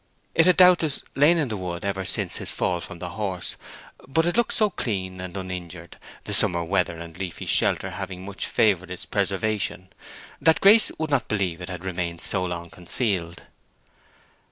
It 0.33 0.47
had 0.47 0.57
doubtless 0.57 1.03
lain 1.13 1.37
in 1.37 1.49
the 1.49 1.57
wood 1.57 1.85
ever 1.85 2.03
since 2.05 2.37
his 2.37 2.49
fall 2.49 2.81
from 2.81 2.97
the 2.97 3.09
horse, 3.09 3.55
but 4.07 4.25
it 4.25 4.35
looked 4.35 4.55
so 4.55 4.71
clean 4.71 5.21
and 5.21 5.37
uninjured—the 5.37 6.33
summer 6.33 6.63
weather 6.63 6.97
and 6.97 7.15
leafy 7.19 7.45
shelter 7.45 7.91
having 7.91 8.25
much 8.25 8.47
favored 8.47 8.89
its 8.89 9.05
preservation—that 9.05 10.59
Grace 10.61 10.91
could 10.97 11.11
not 11.11 11.27
believe 11.27 11.61
it 11.61 11.69
had 11.69 11.85
remained 11.85 12.21
so 12.21 12.43
long 12.43 12.71
concealed. 12.71 13.43